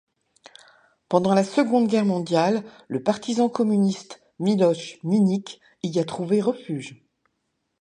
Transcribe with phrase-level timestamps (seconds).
[1.09, 7.03] Pendant la Seconde Guerre mondiale, le partisan communiste Miloš Minić y a trouvé refuge.